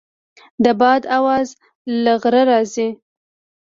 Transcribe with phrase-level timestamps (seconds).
[0.63, 1.47] د باد اواز
[2.03, 2.87] له غره راځي.